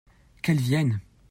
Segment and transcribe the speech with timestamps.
[0.41, 0.99] Qu'elles viennent!